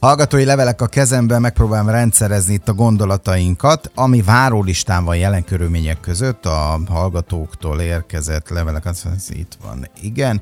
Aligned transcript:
Hallgatói 0.00 0.44
levelek 0.44 0.80
a 0.80 0.86
kezemben, 0.86 1.40
megpróbálom 1.40 1.88
rendszerezni 1.88 2.54
itt 2.54 2.68
a 2.68 2.72
gondolatainkat, 2.72 3.90
ami 3.94 4.22
várólistán 4.22 5.04
van 5.04 5.16
jelen 5.16 5.44
körülmények 5.44 6.00
között, 6.00 6.46
a 6.46 6.80
hallgatóktól 6.88 7.80
érkezett 7.80 8.48
levelek, 8.48 8.86
az, 8.86 9.04
az 9.16 9.32
itt 9.34 9.56
van, 9.64 9.86
igen 10.02 10.40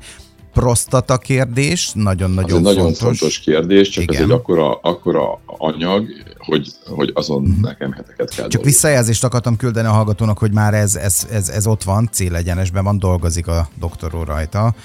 prostata 0.53 1.17
kérdés, 1.17 1.91
nagyon-nagyon 1.93 2.49
fontos. 2.49 2.75
nagyon 2.75 2.93
fontos 2.93 3.39
kérdés, 3.39 3.89
csak 3.89 4.03
Igen. 4.03 4.15
ez 4.15 4.21
egy 4.21 4.31
akkora, 4.31 4.79
akkora 4.81 5.39
anyag, 5.45 6.07
hogy, 6.39 6.71
hogy 6.87 7.11
azon 7.13 7.41
mm. 7.41 7.61
nekem 7.61 7.91
heteket 7.91 8.35
kell 8.35 8.47
Csak 8.47 8.63
visszajelzést 8.63 9.23
akartam 9.23 9.55
küldeni 9.55 9.87
a 9.87 9.91
hallgatónak, 9.91 10.37
hogy 10.37 10.53
már 10.53 10.73
ez, 10.73 10.95
ez, 10.95 11.27
ez, 11.31 11.49
ez 11.49 11.67
ott 11.67 11.83
van, 11.83 12.09
célegyenesben 12.11 12.83
van, 12.83 12.99
dolgozik 12.99 13.47
a 13.47 13.69
doktoró 13.79 14.23
rajta, 14.23 14.75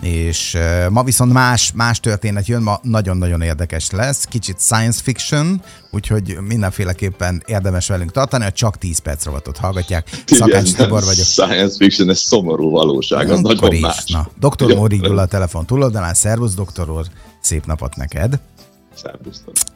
és 0.00 0.56
ma 0.90 1.02
viszont 1.02 1.32
más, 1.32 1.72
más 1.72 2.00
történet 2.00 2.46
jön, 2.46 2.62
ma 2.62 2.78
nagyon-nagyon 2.82 3.42
érdekes 3.42 3.90
lesz, 3.90 4.24
kicsit 4.24 4.60
science 4.60 5.02
fiction, 5.02 5.62
úgyhogy 5.90 6.38
mindenféleképpen 6.40 7.42
érdemes 7.46 7.88
velünk 7.88 8.10
tartani, 8.10 8.44
hogy 8.44 8.52
csak 8.52 8.78
10 8.78 8.98
perc 8.98 9.24
rovatot 9.24 9.56
hallgatják. 9.56 10.22
Szakács 10.26 10.74
Tibor 10.74 11.04
vagyok. 11.04 11.24
Science 11.24 11.76
fiction, 11.76 12.10
ez 12.10 12.18
szomorú 12.18 12.70
valóság, 12.70 13.30
az 13.30 13.40
nagyon 13.40 13.72
is. 13.72 13.80
más. 13.80 14.04
Na, 14.06 14.28
doktor 14.40 14.74
Móri 14.74 14.98
a 14.98 15.26
telefon 15.26 15.66
túloldalán, 15.66 16.14
szervusz 16.14 16.54
doktor 16.54 16.90
úr, 16.90 17.06
szép 17.40 17.66
napot 17.66 17.96
neked. 17.96 18.40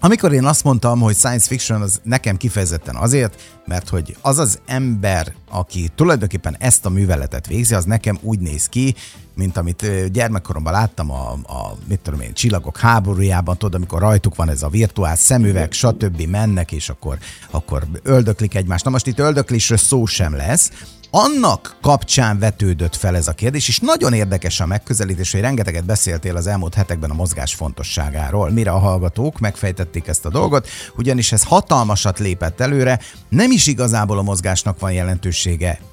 Amikor 0.01 0.33
én 0.33 0.45
azt 0.45 0.65
mondtam, 0.65 1.01
hogy 1.01 1.17
science 1.17 1.47
fiction 1.47 1.83
az 1.83 2.01
nekem 2.03 2.37
kifejezetten 2.37 2.97
azért, 2.97 3.41
mert 3.67 3.89
hogy 3.89 4.17
az 4.21 4.39
az 4.39 4.59
ember, 4.67 5.35
aki 5.49 5.89
tulajdonképpen 5.95 6.57
ezt 6.59 6.87
a 6.87 6.89
műveletet 6.89 7.47
végzi, 7.47 7.75
az 7.75 7.85
nekem 7.85 8.19
úgy 8.23 8.39
néz 8.39 8.67
ki, 8.67 8.95
mint 9.35 9.57
amit 9.57 10.11
gyermekkoromban 10.13 10.73
láttam 10.73 11.11
a, 11.11 11.31
a 11.31 11.77
mit 11.89 12.01
tudom 12.01 12.21
én, 12.21 12.33
csillagok 12.33 12.79
háborújában, 12.79 13.57
tudod, 13.57 13.75
amikor 13.75 14.01
rajtuk 14.01 14.35
van 14.35 14.49
ez 14.49 14.63
a 14.63 14.69
virtuál 14.69 15.17
szemüveg, 15.17 15.73
stb. 15.73 16.21
mennek, 16.21 16.73
és 16.73 16.89
akkor, 16.89 17.19
akkor 17.51 17.87
öldöklik 18.03 18.55
egymást. 18.55 18.85
Na 18.85 18.91
most 18.91 19.07
itt 19.07 19.19
öldöklésről 19.19 19.79
szó 19.79 20.07
sem 20.07 20.37
lesz, 20.37 20.71
annak 21.11 21.77
kapcsán 21.83 22.39
vetődött 22.39 22.97
fel 22.97 23.17
ez 23.17 23.29
a 23.29 23.33
kérdés, 23.33 23.69
és 23.69 23.79
nagyon 23.79 24.13
érdekes 24.13 24.61
a 24.61 24.67
megközelítés, 24.67 25.33
hogy 25.33 25.41
rengeteget 25.41 25.85
beszéltél 25.85 26.37
az 26.37 26.47
elmúlt 26.47 26.75
hetekben 26.75 27.11
a 27.11 27.15
mozgás 27.15 27.55
fontosságáról. 27.55 28.51
Mire 28.51 28.71
a 28.71 28.79
hallgatók 28.79 29.39
megfejtették 29.39 30.07
ezt 30.07 30.25
a 30.25 30.31
dolgot, 30.31 30.69
ugyanis 30.97 31.33
ez 31.33 31.43
hatalmasat 31.43 32.19
lépett 32.19 32.61
előre, 32.61 33.01
nem 33.29 33.51
is 33.51 33.67
igazából 33.67 34.19
a 34.19 34.23
mozgásnak 34.23 34.81
van 34.81 34.93
jelentősége 34.93 35.38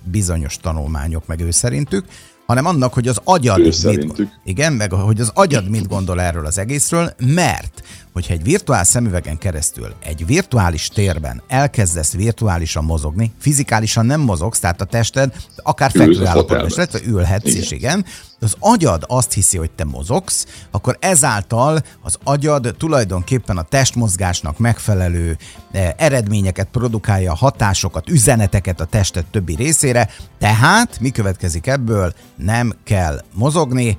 bizonyos 0.04 0.58
tanulmányok 0.58 1.28
meg 1.28 1.40
ő 1.40 1.52
szerintük, 1.52 2.06
hanem 2.46 2.66
annak, 2.66 2.94
hogy 2.94 3.08
az 3.08 3.20
agyad 3.24 3.60
mit, 3.84 4.28
igen, 4.44 4.74
meg 4.74 4.92
hogy 4.92 5.20
az 5.20 5.32
agyad 5.34 5.70
mit 5.70 5.88
gondol 5.88 6.22
erről 6.22 6.46
az 6.46 6.58
egészről, 6.58 7.14
mert 7.26 7.84
hogyha 8.14 8.34
egy 8.34 8.44
virtuál 8.44 8.84
szemüvegen 8.84 9.38
keresztül 9.38 9.94
egy 10.04 10.26
virtuális 10.26 10.88
térben 10.88 11.42
elkezdesz 11.48 12.14
virtuálisan 12.14 12.84
mozogni, 12.84 13.32
fizikálisan 13.40 14.06
nem 14.06 14.22
mozogsz, 14.22 14.60
tehát 14.60 14.82
a 14.82 14.86
tested 14.86 15.34
akár 15.56 15.92
fekvő 15.92 16.26
állapotban 16.26 16.66
is 16.66 16.76
lehet, 16.76 17.02
ülhetsz 17.06 17.48
igen. 17.48 17.62
is, 17.62 17.72
igen, 17.72 18.06
az 18.46 18.56
agyad 18.60 19.04
azt 19.08 19.34
hiszi, 19.34 19.58
hogy 19.58 19.72
te 19.72 19.86
mozogsz, 19.86 20.46
akkor 20.72 20.98
ezáltal 21.00 21.84
az 22.02 22.18
agyad 22.24 22.76
tulajdonképpen 22.78 23.58
a 23.58 23.62
testmozgásnak 23.62 24.58
megfelelő 24.58 25.38
eh, 25.72 25.92
eredményeket 25.98 26.68
produkálja, 26.72 27.36
hatásokat, 27.36 28.10
üzeneteket 28.10 28.80
a 28.80 28.86
tested 28.86 29.26
többi 29.26 29.56
részére, 29.56 30.10
tehát 30.40 31.00
mi 31.00 31.10
következik 31.10 31.68
ebből? 31.68 32.14
Nem 32.36 32.74
kell 32.84 33.22
mozogni, 33.34 33.98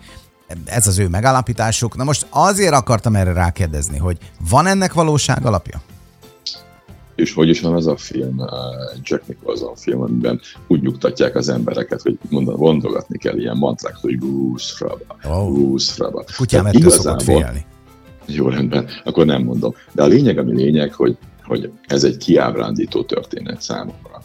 ez 0.65 0.87
az 0.87 0.99
ő 0.99 1.09
megállapításuk. 1.09 1.97
Na 1.97 2.05
most 2.05 2.27
azért 2.31 2.75
akartam 2.75 3.17
erre 3.17 3.33
rákérdezni, 3.33 3.99
hogy 3.99 4.19
van 4.51 4.67
ennek 4.67 4.93
valóság 4.93 5.47
alapja? 5.47 5.81
És 7.17 7.33
hogy 7.33 7.49
is 7.49 7.61
van 7.61 7.75
az 7.75 7.87
a 7.87 7.97
film, 7.97 8.41
Jack 9.03 9.27
Nicholson 9.27 9.77
film, 9.77 10.01
amiben 10.01 10.41
úgy 10.67 10.83
nyugtatják 10.83 11.35
az 11.35 11.49
embereket, 11.49 12.03
hogy 12.03 12.19
mondan, 12.31 12.55
mondogatni 12.59 13.19
kell 13.19 13.39
ilyen 13.39 13.57
mantrákat, 13.57 14.01
hogy 14.01 14.19
Goose 14.19 14.75
Fraba, 14.75 15.17
oh. 15.25 15.53
Goose 15.53 15.93
Fraba. 15.93 16.25
Kutyám 16.37 16.67
ettől 16.67 16.91
szokott 16.91 17.23
félni. 17.23 17.65
Jó, 18.27 18.49
rendben, 18.49 18.89
akkor 19.05 19.27
nem 19.27 19.43
mondom. 19.43 19.75
De 19.93 20.03
a 20.03 20.07
lényeg, 20.07 20.39
ami 20.39 20.55
lényeg, 20.55 20.93
hogy, 20.93 21.17
hogy 21.45 21.71
ez 21.87 22.05
egy 22.05 22.17
kiábrándító 22.17 23.03
történet 23.03 23.61
számomra 23.61 24.23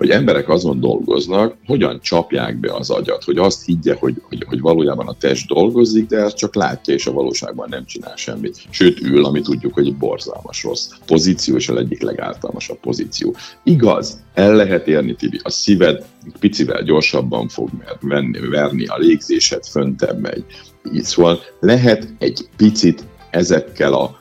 hogy 0.00 0.10
emberek 0.10 0.48
azon 0.48 0.80
dolgoznak, 0.80 1.56
hogyan 1.66 2.00
csapják 2.02 2.56
be 2.56 2.74
az 2.74 2.90
agyat, 2.90 3.24
hogy 3.24 3.38
azt 3.38 3.64
higgye, 3.64 3.94
hogy, 3.94 4.14
hogy, 4.28 4.44
hogy 4.46 4.60
valójában 4.60 5.06
a 5.06 5.16
test 5.18 5.46
dolgozik, 5.46 6.06
de 6.06 6.16
ezt 6.16 6.36
csak 6.36 6.54
látja, 6.54 6.94
és 6.94 7.06
a 7.06 7.12
valóságban 7.12 7.68
nem 7.70 7.84
csinál 7.84 8.16
semmit. 8.16 8.62
Sőt, 8.70 9.00
ül, 9.00 9.24
ami 9.24 9.40
tudjuk, 9.40 9.74
hogy 9.74 9.86
egy 9.86 9.96
borzalmas 9.96 10.62
rossz 10.62 10.88
pozíció, 11.06 11.56
és 11.56 11.68
a 11.68 11.76
egyik 11.76 12.02
legáltalmasabb 12.02 12.78
pozíció. 12.80 13.34
Igaz, 13.62 14.20
el 14.34 14.54
lehet 14.54 14.88
érni, 14.88 15.14
Tibi, 15.14 15.40
a 15.42 15.50
szíved 15.50 16.04
picivel 16.38 16.82
gyorsabban 16.82 17.48
fog 17.48 17.68
venni, 18.00 18.48
verni, 18.48 18.86
a 18.86 18.96
légzésed 18.96 19.64
föntebb 19.66 20.20
megy. 20.20 20.44
Így 20.94 21.04
szóval 21.04 21.40
lehet 21.60 22.14
egy 22.18 22.48
picit 22.56 23.04
ezekkel 23.30 23.92
a 23.92 24.20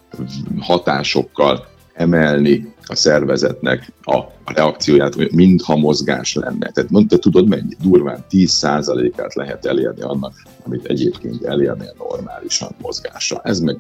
hatásokkal 0.60 1.68
emelni 1.94 2.74
a 2.90 2.96
szervezetnek 2.96 3.92
a 4.02 4.24
reakcióját, 4.46 5.14
hogy 5.14 5.32
mintha 5.32 5.76
mozgás 5.76 6.34
lenne. 6.34 6.72
Tehát 6.72 6.90
mondta, 6.90 7.18
tudod 7.18 7.48
mennyi? 7.48 7.76
Durván 7.82 8.26
10%-át 8.30 9.36
lehet 9.36 9.66
elérni 9.66 10.02
annak, 10.02 10.34
amit 10.66 10.86
egyébként 10.86 11.44
elérnél 11.44 11.94
normálisan 11.98 12.76
mozgásra. 12.82 13.42
Ez 13.44 13.60
meg 13.60 13.78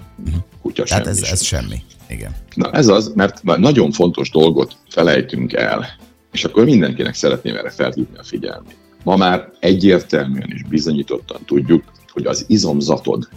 kutya 0.61 0.83
Tehát 0.83 1.03
semmi. 1.03 1.17
ez, 1.17 1.31
ez 1.31 1.41
semmi. 1.41 1.81
Igen. 2.09 2.35
Na 2.55 2.71
ez 2.71 2.87
az, 2.87 3.11
mert 3.15 3.43
nagyon 3.43 3.91
fontos 3.91 4.29
dolgot 4.29 4.75
felejtünk 4.89 5.53
el, 5.53 5.85
és 6.31 6.43
akkor 6.43 6.63
mindenkinek 6.63 7.13
szeretném 7.13 7.55
erre 7.55 7.69
felhívni 7.69 8.17
a 8.17 8.23
figyelmét. 8.23 8.75
Ma 9.03 9.15
már 9.15 9.49
egyértelműen 9.59 10.51
és 10.53 10.63
bizonyítottan 10.63 11.41
tudjuk, 11.45 11.83
hogy 12.11 12.25
az 12.25 12.45
izomzatod 12.47 13.27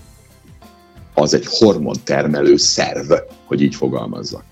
az 1.15 1.35
egy 1.35 1.47
hormontermelő 1.47 2.57
szerv, 2.57 3.13
hogy 3.45 3.63
így 3.63 3.75
fogalmazzak. 3.75 4.45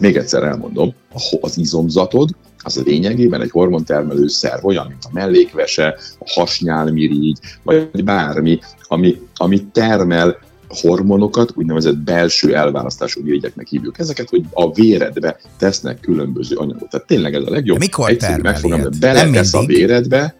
Még 0.00 0.16
egyszer 0.16 0.42
elmondom, 0.42 0.94
az 1.40 1.58
izomzatod 1.58 2.30
az 2.62 2.82
lényegében 2.84 3.40
egy 3.40 3.50
hormontermelő 3.50 4.28
szerv, 4.28 4.64
olyan, 4.64 4.86
mint 4.86 5.04
a 5.04 5.08
mellékvese, 5.12 5.96
a 6.18 6.32
hasnyálmirigy, 6.34 7.38
vagy 7.62 8.04
bármi, 8.04 8.58
ami, 8.88 9.20
ami 9.34 9.64
termel 9.72 10.38
hormonokat, 10.68 11.52
úgynevezett 11.54 11.96
belső 11.96 12.54
elválasztású 12.54 13.26
irigyeknek 13.26 13.66
hívjuk 13.66 13.98
ezeket, 13.98 14.28
hogy 14.28 14.44
a 14.52 14.72
véredbe 14.72 15.40
tesznek 15.58 16.00
különböző 16.00 16.56
anyagot. 16.56 16.88
Tehát 16.90 17.06
tényleg 17.06 17.34
ez 17.34 17.42
a 17.42 17.50
legjobb. 17.50 17.78
De 17.78 17.84
mikor 17.84 18.10
Egyszerű 18.10 18.42
megfogom, 18.42 18.80
hogy 18.80 18.98
beletesz 18.98 19.54
a 19.54 19.64
véredbe, 19.64 20.36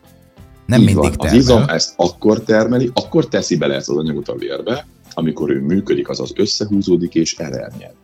nem 0.66 0.78
mindig 0.78 0.96
van, 0.96 1.10
termel. 1.10 1.28
Az 1.28 1.42
izom 1.42 1.64
ezt 1.68 1.92
akkor 1.96 2.40
termeli, 2.40 2.90
akkor 2.94 3.28
teszi 3.28 3.56
bele 3.56 3.74
ezt 3.74 3.88
az 3.88 3.96
anyagot 3.96 4.28
a 4.28 4.34
vérbe, 4.34 4.86
amikor 5.14 5.50
ő 5.50 5.60
működik, 5.60 6.08
azaz 6.08 6.32
összehúzódik 6.36 7.14
és 7.14 7.34
elernyed. 7.34 7.94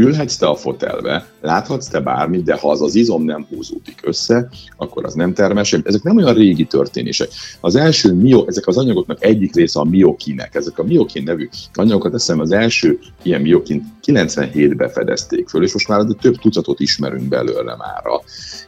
Ülhetsz 0.00 0.36
te 0.36 0.46
a 0.46 0.54
fotelbe, 0.54 1.26
láthatsz 1.40 1.88
te 1.88 2.00
bármit, 2.00 2.44
de 2.44 2.54
ha 2.54 2.70
az 2.70 2.82
az 2.82 2.94
izom 2.94 3.24
nem 3.24 3.46
húzódik 3.48 4.00
össze, 4.02 4.48
akkor 4.76 5.04
az 5.04 5.14
nem 5.14 5.34
termel 5.34 5.64
semmi. 5.64 5.82
Ezek 5.86 6.02
nem 6.02 6.16
olyan 6.16 6.34
régi 6.34 6.64
történések. 6.64 7.28
Az 7.60 7.76
első 7.76 8.14
mio, 8.14 8.44
ezek 8.46 8.66
az 8.66 8.76
anyagoknak 8.76 9.24
egyik 9.24 9.54
része 9.54 9.80
a 9.80 9.84
miokinek. 9.84 10.54
Ezek 10.54 10.78
a 10.78 10.82
miokin 10.82 11.22
nevű 11.22 11.48
anyagokat 11.74 12.14
eszem 12.14 12.40
az 12.40 12.50
első 12.50 12.98
ilyen 13.22 13.40
miokin 13.40 13.92
97-be 14.06 14.88
fedezték 14.88 15.48
föl, 15.48 15.62
és 15.62 15.72
most 15.72 15.88
már 15.88 16.04
több 16.20 16.36
tucatot 16.36 16.80
ismerünk 16.80 17.28
belőle 17.28 17.76
mára. 17.76 18.20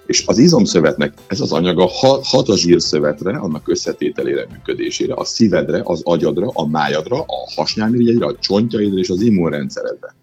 És 0.06 0.26
az 0.26 0.38
izomszövetnek 0.38 1.12
ez 1.26 1.40
az 1.40 1.52
anyaga 1.52 1.88
hat 2.22 2.48
a 2.48 2.56
zsírszövetre, 2.56 3.36
annak 3.36 3.68
összetételére, 3.68 4.46
működésére, 4.50 5.14
a 5.14 5.24
szívedre, 5.24 5.80
az 5.84 6.00
agyadra, 6.04 6.50
a 6.52 6.66
májadra, 6.66 7.20
a 7.20 7.50
hasnyálmirigyedre, 7.56 8.26
a 8.26 8.36
csontjaidra 8.40 8.98
és 8.98 9.10
az 9.10 9.20
immunrendszeredre. 9.20 10.20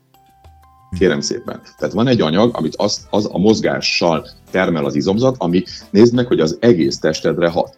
Kérem 0.97 1.21
szépen. 1.21 1.61
Tehát 1.77 1.93
van 1.93 2.07
egy 2.07 2.21
anyag, 2.21 2.57
amit 2.57 2.75
az, 2.75 3.07
az 3.09 3.29
a 3.31 3.37
mozgással 3.37 4.27
termel 4.51 4.85
az 4.85 4.95
izomzat, 4.95 5.35
ami 5.37 5.63
nézd 5.89 6.13
meg, 6.13 6.27
hogy 6.27 6.39
az 6.39 6.57
egész 6.59 6.99
testedre 6.99 7.49
hat. 7.49 7.75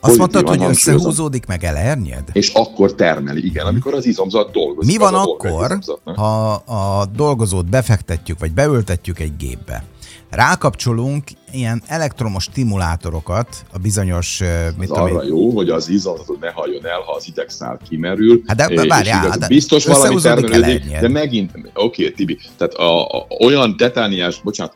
Azt 0.00 0.18
mondtad, 0.18 0.48
hogy 0.48 0.62
összehúzódik 0.62 1.46
meg 1.46 1.64
elernyed? 1.64 2.22
És 2.32 2.52
akkor 2.54 2.94
termeli, 2.94 3.46
igen, 3.46 3.66
amikor 3.66 3.94
az 3.94 4.06
izomzat 4.06 4.52
dolgozik. 4.52 4.92
Mi 4.92 4.98
van 4.98 5.14
akkor, 5.14 5.78
ha 6.04 6.52
a 6.52 7.06
dolgozót 7.16 7.68
befektetjük, 7.68 8.38
vagy 8.38 8.52
beültetjük 8.52 9.18
egy 9.18 9.36
gépbe? 9.36 9.84
Rákapcsolunk 10.34 11.24
ilyen 11.52 11.82
elektromos 11.86 12.42
stimulátorokat 12.42 13.64
a 13.72 13.78
bizonyos... 13.78 14.42
Mit 14.78 14.90
az 14.90 14.96
arra 14.96 15.22
én... 15.22 15.28
jó, 15.28 15.50
hogy 15.50 15.68
az 15.68 15.88
izomzatot 15.88 16.40
ne 16.40 16.50
halljon 16.50 16.86
el, 16.86 17.00
ha 17.00 17.12
az 17.12 17.28
idegszál 17.28 17.78
kimerül. 17.88 18.42
Hát 18.46 18.56
de 18.56 18.86
várjál, 18.86 19.28
hát 19.28 19.48
biztos 19.48 19.84
valami 19.84 20.20
termelődik, 20.20 20.98
de 21.00 21.08
megint, 21.08 21.50
oké, 21.74 22.02
okay, 22.02 22.12
Tibi, 22.14 22.38
tehát 22.56 22.74
a, 22.74 23.04
a, 23.04 23.26
olyan 23.44 23.76
tetániás, 23.76 24.40
bocsánat, 24.42 24.74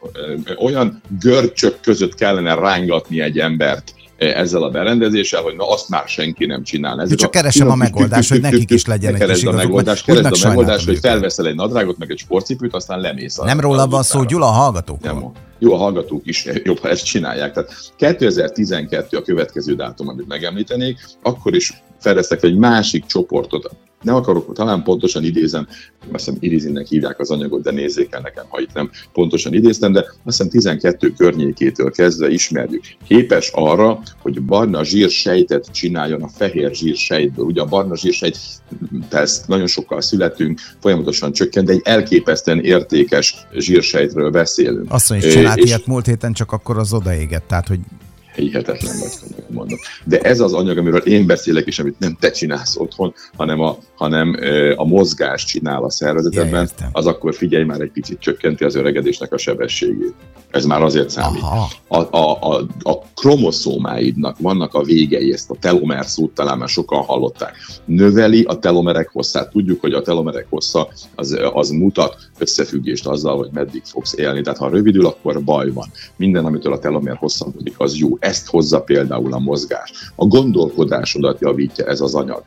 olyan 0.58 1.02
görcsök 1.20 1.80
között 1.80 2.14
kellene 2.14 2.54
rángatni 2.54 3.20
egy 3.20 3.38
embert, 3.38 3.94
ezzel 4.18 4.62
a 4.62 4.70
berendezéssel, 4.70 5.42
hogy 5.42 5.56
na 5.56 5.70
azt 5.70 5.88
már 5.88 6.02
senki 6.06 6.46
nem 6.46 6.62
csinál. 6.62 7.00
Ez 7.00 7.14
csak 7.14 7.30
keresem 7.30 7.70
a 7.70 7.74
megoldást, 7.74 8.30
hogy 8.30 8.40
nekik 8.40 8.70
is 8.70 8.86
legyen 8.86 9.14
egy 9.14 9.30
kis 9.30 9.44
a 9.44 9.52
megoldást, 9.52 10.04
keresd 10.04 10.44
a 10.44 10.48
megoldást, 10.48 10.86
hogy 10.86 10.98
felveszel 10.98 11.46
egy 11.46 11.54
nadrágot, 11.54 11.98
meg 11.98 12.10
egy 12.10 12.18
sportcipőt, 12.18 12.74
aztán 12.74 13.00
lemész. 13.00 13.36
Nem 13.36 13.60
róla 13.60 13.86
van 13.86 14.02
szó, 14.02 14.24
Gyula, 14.24 14.46
a 14.46 14.50
hallgatók. 14.50 15.00
Nem, 15.00 15.32
jó, 15.58 15.72
a 15.72 15.76
hallgatók 15.76 16.26
is 16.26 16.48
jobb, 16.62 16.78
ha 16.78 16.88
ezt 16.88 17.04
csinálják. 17.04 17.52
Tehát 17.52 17.92
2012 17.96 19.16
a 19.16 19.22
következő 19.22 19.74
dátum, 19.74 20.08
amit 20.08 20.28
megemlítenék, 20.28 20.98
akkor 21.22 21.54
is 21.54 21.82
fedeztek 21.98 22.42
egy 22.42 22.56
másik 22.56 23.06
csoportot, 23.06 23.70
nem 24.02 24.14
akarok, 24.14 24.52
talán 24.52 24.82
pontosan 24.82 25.24
idézem, 25.24 25.66
azt 26.12 26.24
hiszem 26.24 26.36
Irizinnek 26.40 26.86
hívják 26.86 27.20
az 27.20 27.30
anyagot, 27.30 27.62
de 27.62 27.70
nézzék 27.70 28.14
el 28.14 28.20
nekem, 28.20 28.44
ha 28.48 28.60
itt 28.60 28.72
nem 28.72 28.90
pontosan 29.12 29.54
idéztem, 29.54 29.92
de 29.92 30.00
azt 30.00 30.16
hiszem 30.24 30.48
12 30.48 31.12
környékétől 31.16 31.90
kezdve 31.90 32.30
ismerjük. 32.30 32.82
Képes 33.06 33.50
arra, 33.54 34.00
hogy 34.22 34.42
barna 34.42 34.84
zsírsejtet 34.84 35.66
csináljon 35.72 36.22
a 36.22 36.28
fehér 36.28 36.74
zsírsejtből. 36.74 37.44
Ugye 37.44 37.60
a 37.60 37.64
barna 37.64 37.96
zsírsejt, 37.96 38.38
ezt 39.10 39.48
nagyon 39.48 39.66
sokkal 39.66 40.00
születünk, 40.00 40.60
folyamatosan 40.80 41.32
csökkent, 41.32 41.66
de 41.66 41.72
egy 41.72 41.82
elképesztően 41.84 42.60
értékes 42.60 43.46
zsírsejtről 43.52 44.30
beszélünk. 44.30 44.92
Azt 44.92 45.10
mondja, 45.10 45.28
hogy 45.28 45.36
csinált 45.36 45.58
ilyet 45.58 45.86
múlt 45.86 46.06
héten, 46.06 46.32
csak 46.32 46.52
akkor 46.52 46.78
az 46.78 46.92
odaégett, 46.92 47.46
tehát 47.46 47.68
hogy 47.68 47.80
hihetetlen 48.38 48.94
vagy, 48.98 49.44
mondom. 49.48 49.78
De 50.04 50.18
ez 50.18 50.40
az 50.40 50.52
anyag, 50.52 50.78
amiről 50.78 51.00
én 51.00 51.26
beszélek, 51.26 51.66
és 51.66 51.78
amit 51.78 51.98
nem 51.98 52.16
te 52.20 52.30
csinálsz 52.30 52.76
otthon, 52.76 53.14
hanem 53.36 53.60
a, 53.60 53.78
hanem 53.94 54.36
a 54.76 54.84
mozgás 54.84 55.44
csinál 55.44 55.82
a 55.82 55.90
szervezetedben, 55.90 56.68
ja, 56.78 56.88
az 56.92 57.06
akkor 57.06 57.34
figyelj 57.34 57.64
már 57.64 57.80
egy 57.80 57.90
picit 57.90 58.20
csökkenti 58.20 58.64
az 58.64 58.74
öregedésnek 58.74 59.32
a 59.32 59.38
sebességét. 59.38 60.14
Ez 60.50 60.64
már 60.64 60.82
azért 60.82 61.10
számít. 61.10 61.42
A, 61.88 61.96
a, 61.96 62.38
a, 62.40 62.66
a 62.82 62.98
kromoszómáidnak 63.14 64.38
vannak 64.38 64.74
a 64.74 64.82
végei, 64.82 65.32
ezt 65.32 65.50
a 65.50 65.56
telomer 65.60 66.06
szót 66.06 66.34
talán 66.34 66.58
már 66.58 66.68
sokan 66.68 67.02
hallották. 67.02 67.56
Növeli 67.84 68.42
a 68.42 68.58
telomerek 68.58 69.10
hosszát. 69.12 69.50
Tudjuk, 69.50 69.80
hogy 69.80 69.92
a 69.92 70.02
telomerek 70.02 70.46
hossza 70.50 70.88
az, 71.14 71.38
az 71.52 71.70
mutat 71.70 72.16
összefüggést 72.38 73.06
azzal, 73.06 73.36
hogy 73.36 73.48
meddig 73.52 73.82
fogsz 73.84 74.16
élni. 74.16 74.40
Tehát 74.42 74.58
ha 74.58 74.68
rövidül, 74.68 75.06
akkor 75.06 75.44
baj 75.44 75.70
van. 75.70 75.86
Minden, 76.16 76.44
amitől 76.44 76.72
a 76.72 76.78
telomer 76.78 77.16
hosszabbodik, 77.16 77.74
az 77.78 77.96
jó. 77.96 78.16
Ezt 78.28 78.46
hozza 78.46 78.80
például 78.80 79.32
a 79.32 79.38
mozgás. 79.38 79.92
A 80.14 80.26
gondolkodásodat 80.26 81.40
javítja 81.40 81.86
ez 81.86 82.00
az 82.00 82.14
anyag 82.14 82.44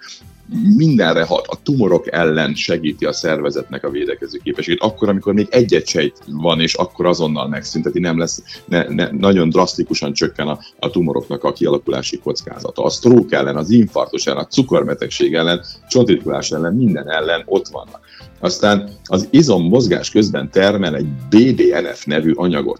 mindenre 0.76 1.24
hat, 1.24 1.48
a 1.48 1.60
tumorok 1.64 2.12
ellen 2.12 2.54
segíti 2.54 3.06
a 3.06 3.14
szervezetnek 3.14 3.84
a 3.84 3.90
védekező 3.90 4.40
képességét, 4.44 4.82
akkor, 4.82 5.10
amikor 5.10 5.34
még 5.34 5.48
egy 5.50 5.82
sejt 5.86 6.18
van, 6.28 6.60
és 6.60 6.74
akkor 6.74 7.06
azonnal 7.06 7.48
megszünteti, 7.48 8.00
nem 8.00 8.18
lesz, 8.18 8.44
ne, 8.66 8.84
ne, 8.88 9.10
nagyon 9.12 9.50
drasztikusan 9.50 10.14
csökken 10.14 10.48
a, 10.48 10.60
a 10.80 10.90
tumoroknak 10.90 11.44
a 11.44 11.54
kialakulási 11.54 12.20
kockázata. 12.20 12.84
A 12.84 12.90
stroke 12.90 13.38
ellen, 13.38 13.58
az 13.58 13.70
infarktus 13.70 14.28
ellen, 14.28 14.44
a 14.44 14.48
cukorbetegség 14.48 15.34
ellen, 15.34 15.62
csontritkulás 15.90 16.52
ellen, 16.52 16.74
minden 16.74 17.10
ellen 17.10 17.44
ott 17.46 17.68
vannak. 17.68 18.00
Aztán 18.40 18.90
az 19.06 19.28
izom 19.30 19.64
mozgás 19.68 20.10
közben 20.10 20.50
termel 20.50 20.96
egy 20.96 21.08
BDNF 21.30 22.06
nevű 22.06 22.32
anyagot. 22.32 22.80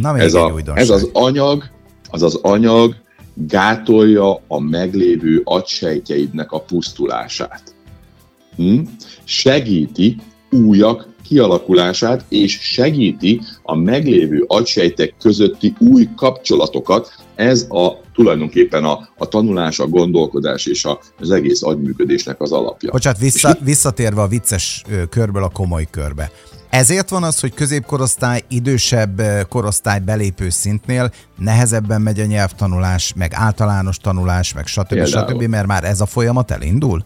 Na, 0.00 0.18
ez, 0.18 0.34
a, 0.34 0.60
ez 0.74 0.90
az 0.90 1.08
anyag, 1.12 1.64
az 2.14 2.22
az 2.22 2.38
anyag 2.42 2.96
gátolja 3.34 4.42
a 4.48 4.60
meglévő 4.60 5.40
agysejtjeidnek 5.44 6.52
a 6.52 6.60
pusztulását. 6.60 7.74
Hm? 8.56 8.80
Segíti 9.24 10.16
újak 10.50 11.08
kialakulását, 11.22 12.24
és 12.28 12.58
segíti 12.60 13.40
a 13.62 13.76
meglévő 13.76 14.44
agysejtek 14.46 15.14
közötti 15.20 15.74
új 15.78 16.08
kapcsolatokat. 16.16 17.14
Ez 17.34 17.66
a 17.68 18.00
tulajdonképpen 18.14 18.84
a, 18.84 19.08
a 19.18 19.28
tanulás, 19.28 19.78
a 19.78 19.86
gondolkodás 19.86 20.66
és 20.66 20.84
a, 20.84 21.00
az 21.20 21.30
egész 21.30 21.62
agyműködésnek 21.62 22.40
az 22.40 22.52
alapja. 22.52 22.90
Bocsát, 22.90 23.18
vissza, 23.18 23.56
visszatérve 23.64 24.20
a 24.22 24.26
vicces 24.26 24.82
körből 25.10 25.42
a 25.42 25.48
komoly 25.48 25.86
körbe. 25.90 26.30
Ezért 26.74 27.08
van 27.08 27.22
az, 27.22 27.40
hogy 27.40 27.54
középkorosztály, 27.54 28.42
idősebb 28.48 29.22
korosztály 29.48 30.00
belépő 30.00 30.50
szintnél 30.50 31.10
nehezebben 31.38 32.00
megy 32.02 32.20
a 32.20 32.24
nyelvtanulás, 32.24 33.12
meg 33.16 33.32
általános 33.34 33.96
tanulás, 33.96 34.54
meg 34.54 34.66
stb. 34.66 34.88
Például. 34.88 35.28
stb., 35.28 35.42
mert 35.42 35.66
már 35.66 35.84
ez 35.84 36.00
a 36.00 36.06
folyamat 36.06 36.50
elindul? 36.50 37.04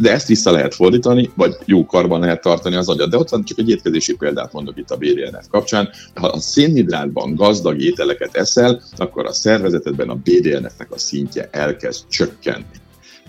De 0.00 0.12
ezt 0.12 0.26
vissza 0.26 0.50
lehet 0.50 0.74
fordítani, 0.74 1.30
vagy 1.34 1.56
jó 1.64 1.86
karban 1.86 2.20
lehet 2.20 2.40
tartani 2.40 2.76
az 2.76 2.88
agyat. 2.88 3.10
De 3.10 3.16
ott 3.16 3.28
van 3.28 3.44
csak 3.44 3.58
egy 3.58 3.68
étkezési 3.68 4.16
példát 4.16 4.52
mondok 4.52 4.76
itt 4.76 4.90
a 4.90 4.96
BDNF 4.96 5.46
kapcsán. 5.50 5.88
Ha 6.14 6.26
a 6.26 6.40
szénhidrátban 6.40 7.34
gazdag 7.34 7.80
ételeket 7.80 8.36
eszel, 8.36 8.82
akkor 8.96 9.26
a 9.26 9.32
szervezetedben 9.32 10.08
a 10.08 10.14
BDNF-nek 10.14 10.90
a 10.90 10.98
szintje 10.98 11.48
elkezd 11.52 12.08
csökkenni 12.08 12.81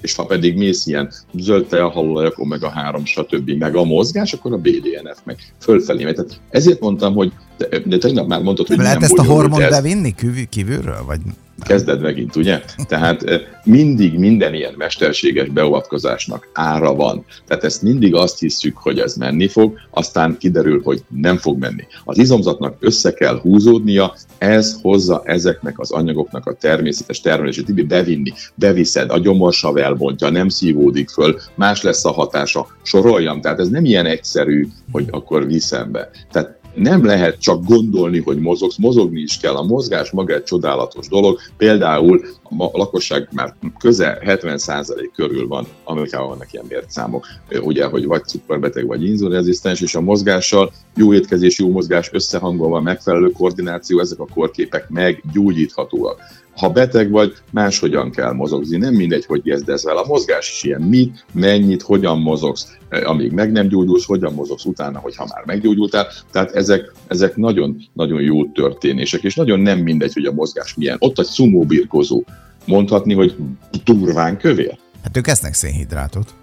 és 0.03 0.15
ha 0.15 0.25
pedig 0.25 0.57
mész 0.57 0.85
ilyen 0.85 1.11
zöld 1.33 1.65
teahalolajak, 1.65 2.39
omega 2.39 2.69
3, 2.69 3.05
stb. 3.05 3.49
meg 3.49 3.75
a 3.75 3.83
mozgás, 3.83 4.33
akkor 4.33 4.53
a 4.53 4.57
BDNF 4.57 5.19
meg 5.23 5.53
fölfelé. 5.59 6.01
Tehát 6.01 6.39
ezért 6.49 6.79
mondtam, 6.79 7.13
hogy 7.13 7.31
de, 7.57 7.79
de 7.85 7.97
tegnap 7.97 8.27
már 8.27 8.41
mondtad, 8.41 8.67
hogy 8.67 8.77
Lehet 8.77 9.03
ezt 9.03 9.17
a 9.17 9.23
hormont 9.23 9.69
bevinni 9.69 10.15
kívülről? 10.49 11.03
Vagy 11.05 11.19
Kezded 11.59 12.01
megint, 12.01 12.35
ugye? 12.35 12.61
Tehát 12.87 13.23
mindig 13.63 14.19
minden 14.19 14.53
ilyen 14.53 14.73
mesterséges 14.77 15.49
beavatkozásnak 15.49 16.49
ára 16.53 16.95
van. 16.95 17.25
Tehát 17.47 17.63
ezt 17.63 17.81
mindig 17.81 18.15
azt 18.15 18.39
hiszük, 18.39 18.77
hogy 18.77 18.99
ez 18.99 19.15
menni 19.15 19.47
fog, 19.47 19.73
aztán 19.89 20.37
kiderül, 20.37 20.81
hogy 20.83 21.03
nem 21.07 21.37
fog 21.37 21.59
menni. 21.59 21.83
Az 22.03 22.17
izomzatnak 22.17 22.77
össze 22.79 23.13
kell 23.13 23.39
húzódnia, 23.39 24.15
ez 24.37 24.77
hozza 24.81 25.21
ezeknek 25.25 25.79
az 25.79 25.91
anyagoknak 25.91 26.45
a 26.45 26.53
természetes 26.53 27.21
termelését, 27.21 27.87
bevinni, 27.87 28.33
beviszed, 28.55 29.09
a 29.09 29.19
gyomorsav 29.19 29.77
elbontja, 29.77 30.29
nem 30.29 30.49
szívódik 30.49 31.09
föl, 31.09 31.39
más 31.55 31.81
lesz 31.81 32.05
a 32.05 32.11
hatása, 32.11 32.67
soroljam. 32.83 33.41
Tehát 33.41 33.59
ez 33.59 33.69
nem 33.69 33.85
ilyen 33.85 34.05
egyszerű, 34.05 34.67
hogy 34.91 35.05
akkor 35.09 35.47
viszem 35.47 35.91
be. 35.91 36.09
Tehát 36.31 36.61
nem 36.75 37.05
lehet 37.05 37.39
csak 37.39 37.65
gondolni, 37.65 38.19
hogy 38.19 38.39
mozogsz, 38.39 38.77
mozogni 38.77 39.19
is 39.21 39.37
kell. 39.37 39.55
A 39.55 39.63
mozgás 39.63 40.11
maga 40.11 40.33
egy 40.33 40.43
csodálatos 40.43 41.07
dolog. 41.07 41.39
Például 41.57 42.21
a 42.57 42.77
lakosság 42.77 43.27
már 43.31 43.55
közel 43.79 44.19
70% 44.25 45.09
körül 45.15 45.47
van, 45.47 45.67
Amerikában 45.83 46.27
vannak 46.27 46.53
ilyen 46.53 46.65
mértszámok, 46.69 47.25
ugye, 47.61 47.85
hogy 47.85 48.05
vagy 48.05 48.23
cukorbeteg, 48.23 48.87
vagy 48.87 49.03
inzulinrezisztens, 49.03 49.81
és 49.81 49.95
a 49.95 50.01
mozgással 50.01 50.71
jó 50.95 51.13
étkezés, 51.13 51.59
jó 51.59 51.69
mozgás 51.69 52.09
összehangolva, 52.11 52.81
megfelelő 52.81 53.29
koordináció, 53.29 53.99
ezek 53.99 54.19
a 54.19 54.27
korképek 54.33 54.89
meggyógyíthatóak 54.89 56.21
ha 56.55 56.69
beteg 56.69 57.09
vagy, 57.09 57.33
máshogyan 57.51 58.11
kell 58.11 58.33
mozogni. 58.33 58.77
Nem 58.77 58.93
mindegy, 58.93 59.25
hogy 59.25 59.41
kezdesz 59.41 59.83
vele. 59.83 59.99
A 59.99 60.05
mozgás 60.07 60.51
is 60.51 60.63
ilyen. 60.63 60.81
Mit, 60.81 61.25
mennyit, 61.33 61.81
hogyan 61.81 62.19
mozogsz, 62.19 62.77
eh, 62.89 63.09
amíg 63.09 63.31
meg 63.31 63.51
nem 63.51 63.67
gyógyulsz, 63.67 64.05
hogyan 64.05 64.33
mozogsz 64.33 64.65
utána, 64.65 64.99
hogyha 64.99 65.27
már 65.33 65.43
meggyógyultál. 65.45 66.07
Tehát 66.31 66.51
ezek, 66.51 66.93
ezek 67.07 67.35
nagyon, 67.35 67.77
nagyon 67.93 68.21
jó 68.21 68.45
történések, 68.45 69.23
és 69.23 69.35
nagyon 69.35 69.59
nem 69.59 69.79
mindegy, 69.79 70.13
hogy 70.13 70.25
a 70.25 70.31
mozgás 70.31 70.73
milyen. 70.75 70.97
Ott 70.99 71.19
egy 71.19 71.25
szumóbirkozó 71.25 72.23
mondhatni, 72.65 73.13
hogy 73.13 73.35
durván 73.83 74.37
kövér. 74.37 74.77
Hát 75.03 75.17
ők 75.17 75.27
esznek 75.27 75.53
szénhidrátot 75.53 76.33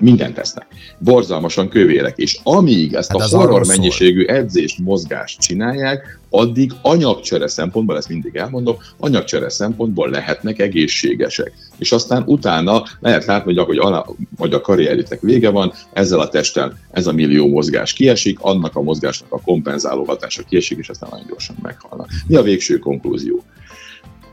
mindent 0.00 0.34
tesznek. 0.34 0.66
Borzalmasan 0.98 1.68
kövérek, 1.68 2.16
és 2.16 2.38
amíg 2.42 2.94
ezt 2.94 3.12
hát 3.12 3.32
a 3.32 3.36
horror 3.36 3.66
mennyiségű 3.66 4.24
edzést, 4.24 4.78
mozgást 4.78 5.40
csinálják, 5.40 6.18
addig 6.30 6.72
anyagcsere 6.82 7.48
szempontból, 7.48 7.96
ezt 7.96 8.08
mindig 8.08 8.36
elmondom, 8.36 8.76
anyagcsere 8.98 9.48
szempontból 9.48 10.08
lehetnek 10.08 10.58
egészségesek. 10.58 11.52
És 11.78 11.92
aztán 11.92 12.22
utána 12.26 12.82
lehet 13.00 13.24
látni, 13.24 13.54
hogy 13.54 13.58
ahogy 13.58 13.78
a, 13.78 14.06
hogy 14.36 14.52
a 14.52 14.60
karrieritek 14.60 15.20
vége 15.20 15.50
van, 15.50 15.72
ezzel 15.92 16.20
a 16.20 16.28
testtel 16.28 16.78
ez 16.90 17.06
a 17.06 17.12
millió 17.12 17.48
mozgás 17.48 17.92
kiesik, 17.92 18.38
annak 18.40 18.76
a 18.76 18.82
mozgásnak 18.82 19.32
a 19.32 19.40
kompenzáló 19.40 20.04
hatása 20.04 20.42
kiesik, 20.42 20.78
és 20.78 20.88
aztán 20.88 21.08
nagyon 21.12 21.26
gyorsan 21.28 21.56
meghalnak. 21.62 22.08
Mi 22.26 22.34
a 22.34 22.42
végső 22.42 22.78
konklúzió? 22.78 23.42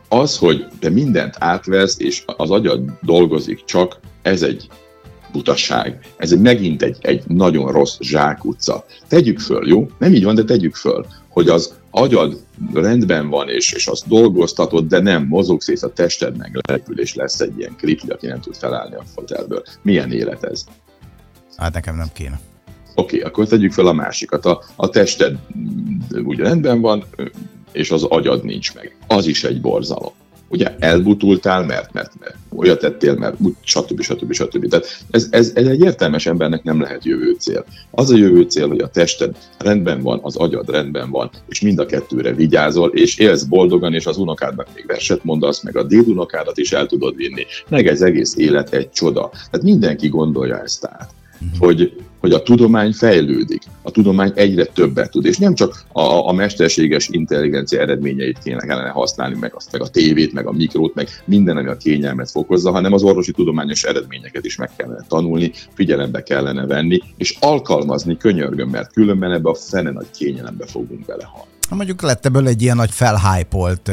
Az, 0.10 0.38
hogy 0.38 0.66
te 0.80 0.90
mindent 0.90 1.36
átvesz, 1.40 2.00
és 2.00 2.24
az 2.26 2.52
agyad 2.52 2.82
dolgozik 3.02 3.64
csak, 3.66 4.00
ez 4.22 4.42
egy 4.42 4.68
butaság. 5.32 6.00
Ez 6.18 6.32
egy, 6.32 6.40
megint 6.40 6.82
egy, 6.82 6.98
egy 7.02 7.24
nagyon 7.28 7.72
rossz 7.72 7.98
zsákutca. 8.00 8.86
Tegyük 9.08 9.40
föl, 9.40 9.68
jó? 9.68 9.90
Nem 9.98 10.14
így 10.14 10.24
van, 10.24 10.36
de 10.36 10.44
tegyük 10.44 10.76
föl, 10.76 11.06
hogy 11.30 11.48
az 11.48 11.74
agyad 11.92 12.44
rendben 12.74 13.30
van, 13.30 13.50
és, 13.50 13.74
és 13.74 13.88
azt 13.88 14.08
dolgoztatod, 14.08 14.88
de 14.88 15.00
nem 15.00 15.26
mozogsz, 15.26 15.68
és 15.68 15.82
a 15.82 15.94
tested 15.94 16.38
meg 16.38 16.60
lepül, 16.68 17.00
és 17.00 17.16
lesz 17.16 17.40
egy 17.40 17.58
ilyen 17.58 17.76
kripli, 17.78 18.10
aki 18.10 18.28
nem 18.28 18.42
tud 18.42 18.56
felállni 18.56 18.96
a 18.96 19.04
fotelből. 19.16 19.64
Milyen 19.82 20.12
élet 20.12 20.44
ez? 20.44 20.64
Hát 21.58 21.74
nekem 21.74 21.96
nem 21.96 22.10
kéne. 22.14 22.40
Oké, 22.96 23.18
okay, 23.18 23.30
akkor 23.30 23.48
tegyük 23.48 23.72
fel 23.72 23.88
a 23.88 23.94
másikat. 23.94 24.46
A, 24.46 24.64
a 24.76 24.90
tested 24.90 25.38
úgy 26.24 26.40
rendben 26.40 26.82
van, 26.82 27.04
és 27.72 27.92
az 27.92 28.04
agyad 28.04 28.44
nincs 28.44 28.74
meg. 28.74 28.98
Az 29.08 29.28
is 29.28 29.44
egy 29.44 29.62
borzalom. 29.62 30.14
Ugye 30.52 30.76
elbutultál, 30.80 31.66
mert, 31.66 31.94
mert, 31.94 32.12
mert 32.20 32.36
olyat 32.56 32.80
tettél, 32.80 33.16
mert 33.16 33.36
úgy, 33.40 33.54
stb. 33.64 34.02
stb. 34.02 34.34
stb. 34.34 34.68
Tehát 34.70 34.86
ez, 35.12 35.28
ez, 35.32 35.52
ez 35.56 35.68
egy 35.68 35.82
értelmes 35.82 36.26
embernek 36.26 36.64
nem 36.64 36.82
lehet 36.82 37.06
jövő 37.06 37.36
cél. 37.40 37.66
Az 37.92 38.10
a 38.10 38.16
jövő 38.16 38.42
cél, 38.42 38.68
hogy 38.68 38.80
a 38.80 38.90
tested 38.90 39.36
rendben 39.58 40.02
van, 40.02 40.20
az 40.24 40.36
agyad 40.36 40.70
rendben 40.70 41.10
van, 41.10 41.30
és 41.48 41.62
mind 41.62 41.80
a 41.80 41.86
kettőre 41.86 42.34
vigyázol, 42.34 42.90
és 42.90 43.18
élsz 43.18 43.44
boldogan, 43.44 43.94
és 43.94 44.06
az 44.06 44.18
unokádnak 44.18 44.68
még 44.76 44.86
verset 44.88 45.24
mondasz, 45.24 45.64
meg 45.64 45.78
a 45.78 45.84
dédunokádat 45.84 46.58
is 46.58 46.72
el 46.72 46.86
tudod 46.86 47.16
vinni. 47.16 47.46
Meg 47.70 47.88
ez 47.88 48.02
egész 48.02 48.36
élet 48.38 48.74
egy 48.74 48.92
csoda. 48.92 49.30
Tehát 49.30 49.64
mindenki 49.64 50.08
gondolja 50.08 50.62
ezt 50.62 50.86
át 50.86 51.10
uh-huh. 51.42 51.60
hogy, 51.60 51.94
hogy 52.22 52.32
a 52.32 52.44
tudomány 52.44 52.94
fejlődik, 52.94 53.62
a 53.82 53.92
tudomány 53.92 54.32
egyre 54.36 54.66
többet 54.66 55.12
tud, 55.12 55.26
és 55.26 55.38
nem 55.38 55.54
csak 55.54 55.84
a, 55.92 56.28
a 56.28 56.32
mesterséges 56.32 57.08
intelligencia 57.10 57.80
eredményeit 57.80 58.40
kéne 58.44 58.66
kellene 58.66 58.90
használni, 58.90 59.38
meg 59.40 59.56
azt, 59.56 59.72
meg 59.72 59.82
a 59.82 59.88
tévét, 59.88 60.34
meg 60.34 60.48
a 60.48 60.52
mikrót, 60.52 60.94
meg 60.94 61.08
minden, 61.26 61.58
ami 61.58 61.68
a 61.68 61.78
kényelmet 61.78 62.32
fokozza, 62.32 62.72
hanem 62.72 62.94
az 62.94 63.04
orvosi 63.04 63.32
tudományos 63.32 63.84
eredményeket 63.84 64.46
is 64.46 64.56
meg 64.56 64.70
kellene 64.76 65.06
tanulni, 65.08 65.52
figyelembe 65.74 66.24
kellene 66.24 66.66
venni, 66.66 67.00
és 67.18 67.38
alkalmazni 67.40 68.18
könyörgöm, 68.18 68.70
mert 68.70 68.94
különben 68.94 69.32
ebbe 69.32 69.50
a 69.50 69.56
fene 69.56 69.92
nagy 69.92 70.12
kényelembe 70.18 70.66
fogunk 70.66 71.06
belehalni. 71.06 71.60
Mondjuk 71.76 72.02
lett 72.02 72.26
ebből 72.26 72.48
egy 72.48 72.62
ilyen 72.62 72.76
nagy 72.76 72.92
felhájpolt 72.92 73.92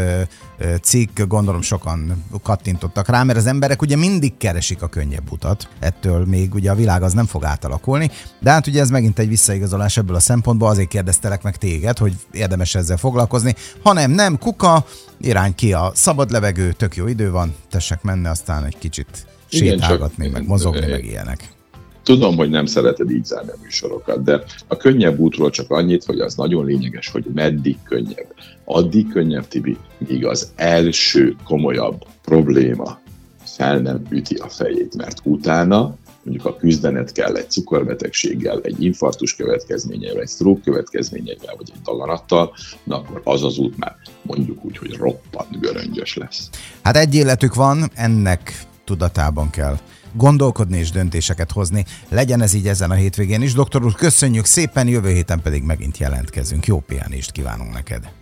cikk, 0.83 1.21
gondolom 1.21 1.63
sokan 1.63 2.25
kattintottak 2.43 3.09
rá, 3.09 3.23
mert 3.23 3.39
az 3.39 3.47
emberek 3.47 3.83
ugye 3.83 3.97
mindig 3.97 4.37
keresik 4.37 4.83
a 4.83 4.89
könnyebb 4.89 5.33
utat, 5.33 5.69
ettől 5.79 6.25
még 6.27 6.55
ugye 6.55 6.71
a 6.71 6.75
világ 6.75 7.03
az 7.03 7.13
nem 7.13 7.27
fog 7.27 7.45
átalakulni, 7.45 8.11
de 8.41 8.51
hát 8.51 8.67
ugye 8.67 8.81
ez 8.81 8.91
megint 8.91 9.19
egy 9.19 9.29
visszaigazolás 9.29 9.97
ebből 9.97 10.17
a 10.17 10.21
szempontból, 10.21 10.69
azért 10.69 10.89
kérdeztelek 10.89 11.43
meg 11.43 11.57
téged, 11.57 11.99
hogy 11.99 12.17
érdemes 12.33 12.75
ezzel 12.75 12.97
foglalkozni, 12.97 13.55
hanem 13.83 14.11
nem, 14.11 14.39
kuka, 14.39 14.85
irány 15.21 15.55
ki 15.55 15.73
a 15.73 15.93
szabad 15.95 16.31
levegő, 16.31 16.73
tök 16.73 16.97
jó 16.97 17.07
idő 17.07 17.31
van, 17.31 17.55
tessek 17.71 18.03
menni, 18.03 18.27
aztán 18.27 18.65
egy 18.65 18.79
kicsit 18.79 19.27
sétálgatni, 19.49 20.27
Igen, 20.27 20.39
meg 20.41 20.49
mozogni, 20.49 20.87
meg 20.87 21.05
ilyenek. 21.05 21.57
Tudom, 22.09 22.37
hogy 22.37 22.51
nem 22.51 22.67
szereted 22.67 23.11
így 23.11 23.25
zárni 23.25 23.51
a 23.51 23.59
műsorokat, 23.63 24.23
de 24.23 24.43
a 24.67 24.77
könnyebb 24.77 25.19
útról 25.19 25.51
csak 25.51 25.71
annyit, 25.71 26.05
hogy 26.05 26.21
az 26.21 26.35
nagyon 26.35 26.65
lényeges, 26.65 27.09
hogy 27.09 27.25
meddig 27.35 27.77
könnyebb. 27.85 28.35
Addig 28.65 29.09
könnyebb, 29.09 29.49
Tibi, 29.49 29.77
míg 30.09 30.27
az 30.27 30.53
első 30.57 31.37
komolyabb 31.45 32.05
probléma 32.23 33.01
fel 33.45 33.79
nem 33.79 34.03
üti 34.11 34.35
a 34.35 34.49
fejét, 34.49 34.97
mert 34.97 35.21
utána 35.25 35.97
mondjuk 36.23 36.47
a 36.47 36.57
küzdenet 36.57 37.13
kell 37.13 37.37
egy 37.37 37.51
cukorbetegséggel, 37.51 38.61
egy 38.63 38.83
infarktus 38.83 39.37
következményeivel, 39.37 40.23
egy 40.23 40.29
stroke 40.29 40.61
következményeivel, 40.65 41.55
vagy 41.57 41.71
egy 41.75 41.83
daganattal, 41.83 42.55
na 42.85 42.97
akkor 42.97 43.21
az 43.25 43.45
az 43.45 43.59
út 43.59 43.79
már 43.79 43.97
mondjuk 44.23 44.65
úgy, 44.65 44.79
hogy 44.79 44.97
roppant 44.97 45.61
göröngyös 45.61 46.17
lesz. 46.17 46.51
Hát 46.83 46.97
egy 46.97 47.15
életük 47.15 47.55
van, 47.55 47.91
ennek 47.95 48.67
tudatában 48.85 49.51
kell 49.51 49.79
gondolkodni 50.19 50.79
és 50.79 50.91
döntéseket 50.91 51.53
hozni. 51.53 51.85
Legyen 52.09 52.43
ez 52.43 52.55
így 52.55 52.69
ezen 52.69 52.91
a 52.91 52.95
hétvégén 52.95 53.43
is. 53.43 53.53
Doktor 53.53 53.85
úr, 53.85 53.95
köszönjük 53.95 54.45
szépen, 54.45 54.89
jövő 54.89 55.09
héten 55.13 55.41
pedig 55.43 55.63
megint 55.63 55.99
jelentkezünk. 55.99 56.67
Jó 56.67 56.81
pihenést 56.81 57.33
kívánunk 57.33 57.73
neked! 57.73 58.13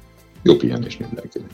Jó 0.42 0.56
pihenést 0.56 0.98
mindenkinek! 0.98 1.44